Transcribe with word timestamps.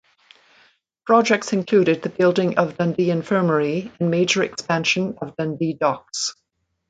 Projects 1.05 1.53
included 1.53 2.01
the 2.01 2.09
building 2.09 2.57
of 2.57 2.75
Dundee 2.75 3.11
Infirmary 3.11 3.91
and 3.99 4.09
major 4.09 4.41
expansion 4.41 5.15
of 5.21 5.35
Dundee 5.37 5.73
docks. 5.79 6.33